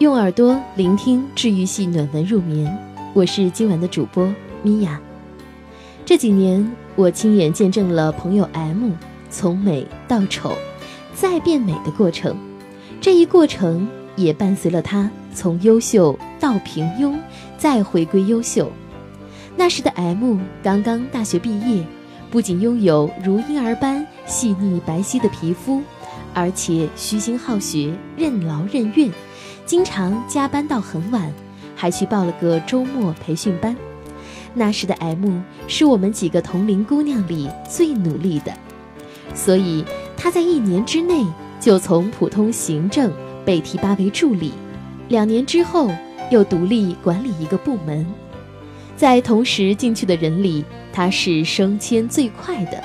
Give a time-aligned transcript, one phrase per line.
[0.00, 2.74] 用耳朵聆听治愈系暖文入眠，
[3.12, 4.98] 我是今晚的主播米娅。
[6.06, 8.92] 这几年，我亲眼见证了朋友 M
[9.28, 10.52] 从美到丑，
[11.14, 12.34] 再变美的过程。
[12.98, 13.86] 这一过程
[14.16, 17.14] 也伴随了他从优秀到平庸，
[17.58, 18.72] 再回归优秀。
[19.54, 21.84] 那时的 M 刚刚大学毕业，
[22.30, 25.82] 不仅拥有如婴儿般细腻白皙的皮肤，
[26.32, 29.10] 而且虚心好学，任劳任怨。
[29.70, 31.32] 经常加班到很晚，
[31.76, 33.76] 还去报了个周末培训班。
[34.52, 38.52] 那时的 M 是我们几个同龄姑娘里最努力的，
[39.32, 39.84] 所以
[40.16, 41.24] 她在一年之内
[41.60, 43.12] 就从普通行政
[43.44, 44.50] 被提拔为助理，
[45.06, 45.88] 两年之后
[46.32, 48.04] 又独立管理一个部门。
[48.96, 52.82] 在同时进去的人里，她是升迁最快的。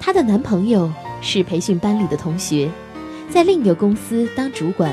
[0.00, 0.92] 她的男朋友
[1.22, 2.68] 是培训班里的同学，
[3.28, 4.92] 在另一个公司当主管。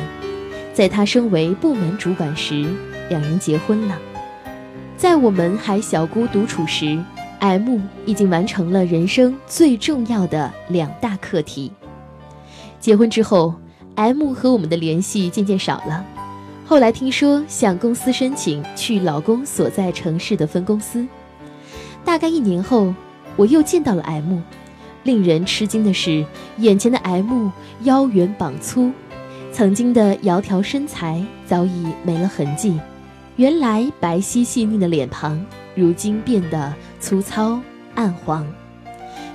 [0.77, 2.67] 在他升为部门主管时，
[3.09, 3.97] 两人结婚了。
[4.95, 7.03] 在我们还小姑独处时
[7.39, 11.71] ，M 已经完成了人生最重要的两大课题。
[12.79, 13.55] 结婚之后
[13.95, 16.05] ，M 和我们的联系渐渐少了。
[16.63, 21.03] 后来听说向公司申请去老公所在城市的分公司。
[22.05, 22.93] 大概一年后，
[23.35, 24.41] 我又见到了 M。
[25.01, 26.23] 令人吃惊的是，
[26.57, 27.49] 眼前的 M
[27.81, 28.91] 腰圆膀粗。
[29.57, 32.79] 曾经的窈窕身材早已没了痕迹，
[33.37, 37.59] 原来白皙细腻的脸庞，如今变得粗糙
[37.95, 38.45] 暗黄。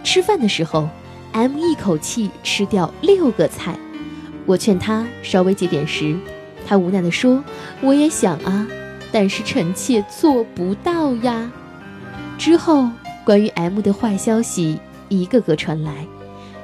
[0.04, 0.88] 吃饭的时候
[1.32, 3.76] ，M 一口气吃掉六个菜。
[4.46, 6.16] 我劝他稍微节点食，
[6.68, 7.42] 他无奈地说
[7.82, 8.64] ：“我也想啊，
[9.10, 11.50] 但是臣妾做不到呀。”
[12.38, 12.88] 之后，
[13.24, 16.06] 关于 M 的坏消息一个个传来，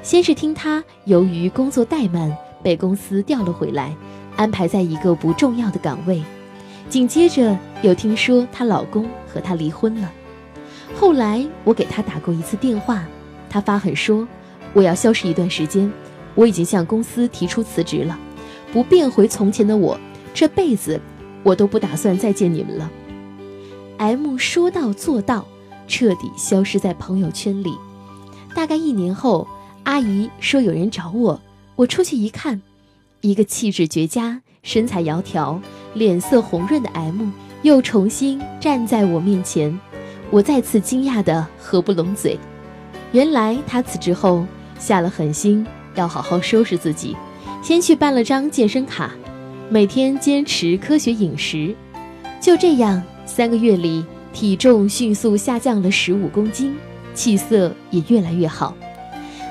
[0.01, 2.33] 先是听他由于工作怠慢。
[2.63, 3.95] 被公司调了回来，
[4.35, 6.21] 安排在一个不重要的岗位。
[6.89, 10.11] 紧接着又听说她老公和她离婚了。
[10.95, 13.03] 后来我给她打过一次电话，
[13.49, 14.27] 她发狠说
[14.73, 15.91] ：“我要消失一段时间，
[16.35, 18.17] 我已经向公司提出辞职了，
[18.73, 19.99] 不变回从前的我，
[20.33, 20.99] 这辈子
[21.43, 22.89] 我都不打算再见你们了。
[23.97, 25.45] ”M 说到做到，
[25.87, 27.71] 彻底消失在朋友圈里。
[28.55, 29.47] 大概一年后，
[29.83, 31.39] 阿姨说有人找我。
[31.79, 32.61] 我出去一看，
[33.21, 35.61] 一个气质绝佳、身材窈窕、
[35.93, 37.29] 脸色红润的 M
[37.61, 39.79] 又重新站在我面前，
[40.29, 42.37] 我再次惊讶的合不拢嘴。
[43.13, 44.45] 原来他辞职后
[44.77, 47.15] 下了狠心，要好好收拾自己，
[47.63, 49.11] 先去办了张健身卡，
[49.69, 51.73] 每天坚持科学饮食。
[52.41, 54.03] 就这样，三个月里
[54.33, 56.75] 体重迅速下降了十五公斤，
[57.13, 58.75] 气色也越来越好。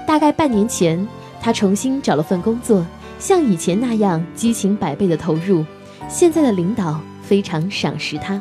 [0.06, 1.09] 大概半年前。
[1.41, 2.84] 他重新找了份工作，
[3.19, 5.65] 像以前那样激情百倍的投入。
[6.09, 8.41] 现在的领导非常赏识他。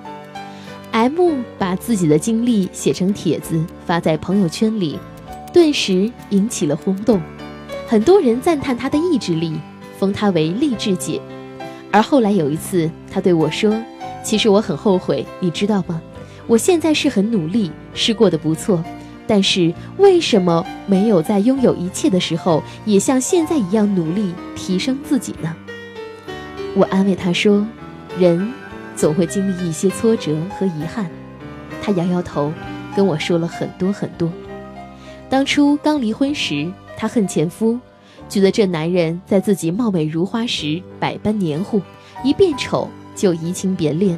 [0.91, 4.97] M 把自己的经历写成帖子发在朋友圈里，
[5.53, 7.21] 顿时引起了轰动。
[7.87, 9.53] 很多人赞叹他的意志力，
[9.99, 11.21] 封他为励志姐。
[11.91, 13.73] 而后来有一次，他对我说
[14.23, 16.01] ：“其实我很后悔，你知道吗？
[16.47, 18.83] 我现在是很努力，是过得不错。”
[19.27, 25.53] 但是为什么没有在拥有一切的时候，也像现在一样努力提升自己呢？
[26.73, 27.67] 我安慰他说
[28.17, 28.53] ：“人
[28.95, 31.09] 总会经历一些挫折和遗憾。”
[31.83, 32.53] 他摇摇头，
[32.95, 34.31] 跟我说了很多很多。
[35.29, 37.77] 当初刚离婚时，他恨前夫，
[38.29, 41.81] 觉得这男人在自己貌美如花时百般黏糊，
[42.23, 44.17] 一变丑就移情别恋。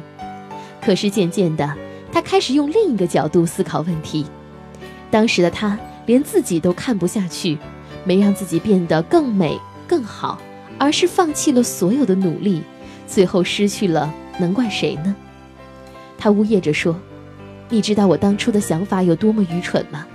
[0.80, 1.76] 可是渐渐的，
[2.12, 4.24] 他开始用另一个角度思考问题。
[5.10, 5.76] 当时的他
[6.06, 7.58] 连自己都看不下去，
[8.04, 10.38] 没让自己变得更美更好，
[10.78, 12.62] 而是放弃了所有的努力，
[13.08, 15.14] 最后失去了，能怪谁呢？
[16.16, 16.96] 他呜咽着说
[17.68, 20.06] ：“你知道我当初的想法有多么愚蠢吗？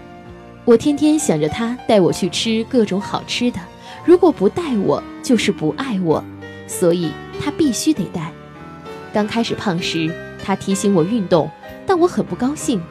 [0.63, 3.59] 我天天想着他带我去吃各种好吃的，
[4.05, 6.23] 如果不带我就是不爱我，
[6.67, 7.11] 所以
[7.44, 8.31] 他必须得带。
[9.14, 10.09] 刚开始胖时，
[10.41, 11.52] 他提醒我运动，
[11.85, 12.81] 但我很不高兴，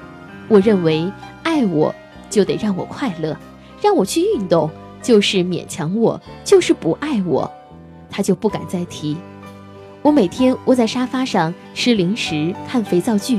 [0.48, 1.10] 我认为。”
[1.44, 1.94] 爱我，
[2.34, 3.32] 就得让我快乐；
[3.80, 4.68] 让我去运动，
[5.00, 7.48] 就是勉强我，就是不爱我，
[8.10, 9.16] 他就不敢再提。
[10.02, 13.38] 我每天窝在沙发上吃零食、看肥皂剧。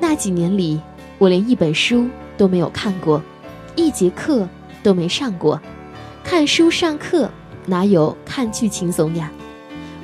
[0.00, 0.80] 那几年里，
[1.18, 3.22] 我连一本书都没有看过，
[3.76, 4.48] 一节课
[4.82, 5.60] 都没上过。
[6.24, 7.30] 看书上课
[7.64, 9.30] 哪有看剧轻松呀？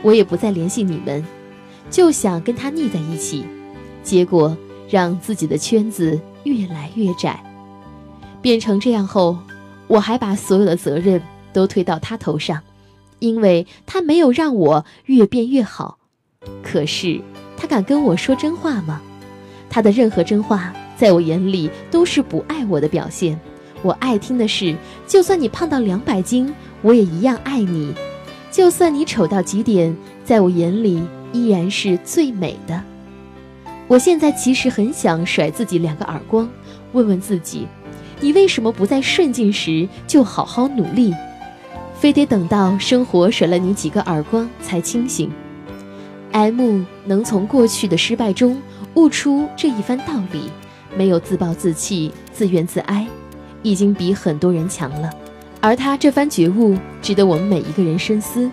[0.01, 1.25] 我也不再联系你们，
[1.91, 3.45] 就想跟他腻在一起，
[4.05, 4.57] 结果
[4.89, 6.21] 让自己的圈子。
[6.45, 7.41] 越来越窄，
[8.43, 9.39] 变成这样后，
[9.87, 11.23] 我还把所有的责任
[11.53, 12.61] 都推到他头上，
[13.21, 15.97] 因为他没有让我越变越好，
[16.63, 17.21] 可是，
[17.57, 19.01] 他敢跟我说真话吗？
[19.71, 23.39] 他的任何真话，在我眼里都是不爱我的表现。
[23.81, 26.53] 我爱听的是，就算你胖到两百斤，
[26.83, 27.93] 我也一样爱你；
[28.51, 31.03] 就算你丑到极点，在我眼里
[31.33, 32.83] 依然是最美的。
[33.89, 36.49] 我现在其实很想甩自己两个耳光，
[36.93, 37.67] 问问自己：
[38.23, 41.13] 你为什么不在顺境时就好好努力，
[41.99, 45.29] 非得等到生活甩了你几个耳光才清醒
[46.31, 48.57] ？M 能从过去的失败中。
[48.95, 50.51] 悟出这一番道理，
[50.95, 53.07] 没有自暴自弃、自怨自哀，
[53.63, 55.11] 已经比很多人强了。
[55.63, 58.51] 而他这番觉悟，值得我们每一个人深思。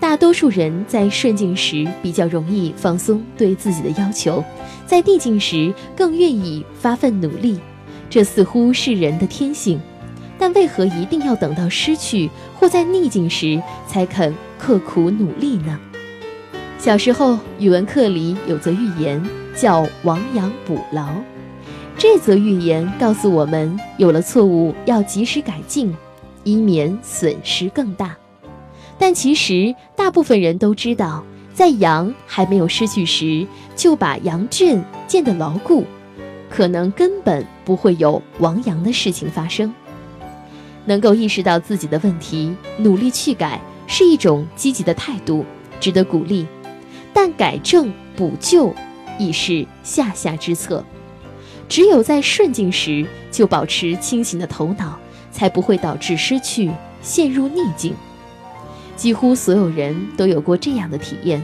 [0.00, 4.42] 大多数人在顺境时比较容易放松对自己的要求，
[4.86, 7.60] 在逆境时更愿意发奋努力，
[8.08, 9.80] 这似乎是人的天性。
[10.38, 12.28] 但为何一定要等到失去
[12.58, 15.78] 或在逆境时才肯刻苦努力呢？
[16.78, 19.22] 小时候，语文课里有则寓言。
[19.56, 21.10] 叫亡羊补牢，
[21.96, 25.94] 这则寓言告诉我们，有了错误要及时改进，
[26.42, 28.16] 以免损失更大。
[28.98, 31.22] 但其实大部分人都知道，
[31.52, 33.46] 在羊还没有失去时，
[33.76, 35.84] 就把羊圈建得牢固，
[36.50, 39.72] 可能根本不会有亡羊的事情发生。
[40.84, 45.44] 能够意识到自己的问题，努力去改，是一种积极的态度，
[45.80, 46.46] 值得鼓励。
[47.12, 48.74] 但改正补救。
[49.16, 50.84] 已是下下之策，
[51.68, 54.98] 只有在顺境时就保持清醒的头脑，
[55.30, 56.68] 才不会导致失去，
[57.00, 57.94] 陷入逆境。
[58.96, 61.40] 几乎所有人都有过这样的体验：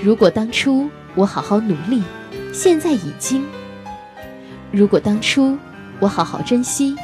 [0.00, 2.00] 如果当初我好好努力，
[2.52, 3.42] 现在已经；
[4.72, 5.58] 如果当初
[5.98, 6.94] 我好好珍惜，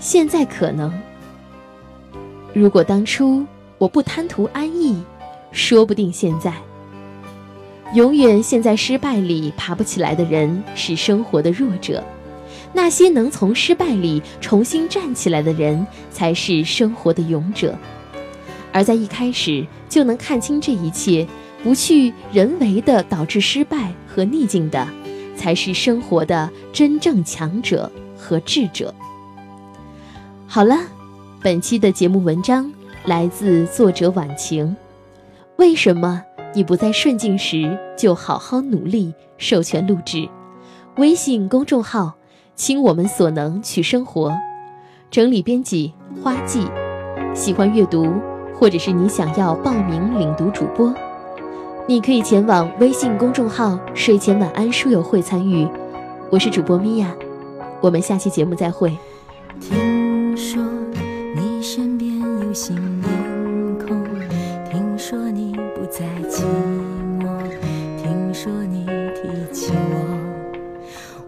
[0.00, 0.90] 现在可能；
[2.52, 3.46] 如果当初
[3.78, 5.00] 我不贪图安逸，
[5.52, 6.52] 说不定现在。
[7.94, 12.02] 永远陷在失败里爬不起来的人是生活的弱者，
[12.72, 17.78] 那些能从失败里重新站起来的人才是生活的勇者。
[18.72, 21.24] 而在一开始就能看清这一切，
[21.62, 24.86] 不去人为的导致失败和逆境的，
[25.36, 28.92] 才是生活的真正强者和智者。
[30.46, 30.76] 好了，
[31.42, 32.72] 本期的节目文章
[33.04, 34.74] 来自作者晚晴，
[35.56, 36.22] 为什么？
[36.54, 39.12] 你不在顺境时，就好好努力。
[39.38, 40.26] 授权录制，
[40.96, 42.14] 微信公众号
[42.56, 44.34] “倾我们所能去生活”，
[45.12, 45.92] 整理编辑
[46.22, 46.66] 花季。
[47.34, 48.10] 喜欢阅读，
[48.54, 50.94] 或者是你想要报名领读主播，
[51.88, 55.68] 你可以前往微信公众号“睡前晚安书友会”参与。
[56.30, 57.14] 我是主播米娅，
[57.80, 58.90] 我们下期节目再会。
[59.60, 60.60] 听说
[61.36, 63.08] 你身边有新面
[63.78, 64.04] 孔，
[64.68, 66.42] 听说你不再寂
[67.20, 67.28] 寞。
[68.02, 68.84] 听说你
[69.14, 69.94] 提起我，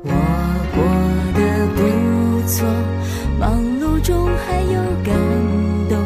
[0.02, 0.10] 我
[0.74, 0.82] 过
[1.38, 1.40] 得
[1.76, 1.78] 不
[2.48, 2.66] 错，
[3.38, 5.14] 忙碌中还有感
[5.88, 5.96] 动。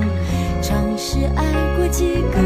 [0.60, 1.43] 尝试爱
[1.78, 2.37] 过几个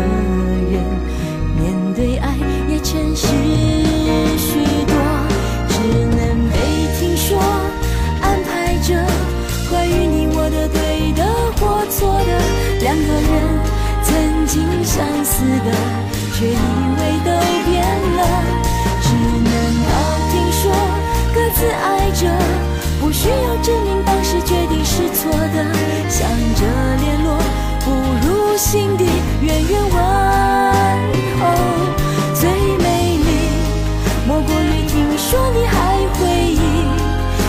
[28.57, 29.05] 心底
[29.43, 29.93] 远远问
[31.41, 31.43] 候。
[32.35, 32.49] 最
[32.79, 33.29] 美丽，
[34.27, 36.57] 莫过于听说你还回忆。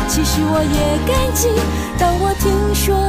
[0.09, 1.47] 其实我也感激，
[1.97, 3.06] 当我听说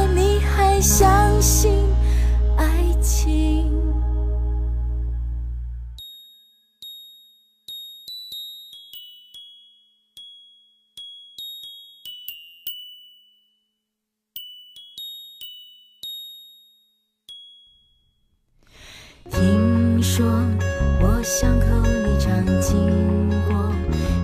[21.29, 23.71] 巷口你常经过，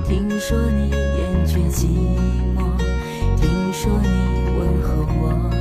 [0.08, 1.86] 听说你厌倦寂
[2.58, 2.76] 寞，
[3.38, 4.10] 听说你
[4.58, 5.22] 问候我。
[5.46, 5.55] 我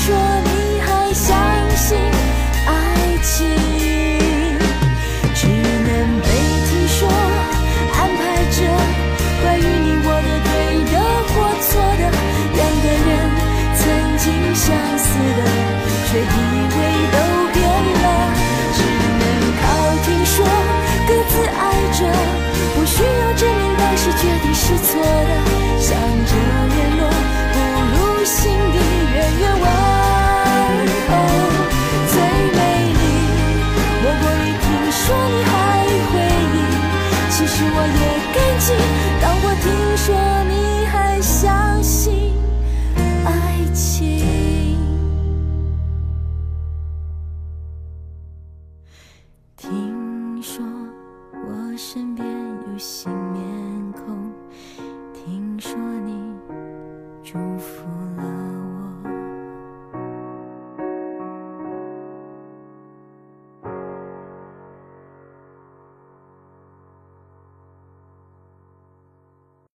[0.00, 0.14] 说
[0.44, 1.36] 你还相
[1.76, 1.98] 信
[2.66, 3.67] 爱情，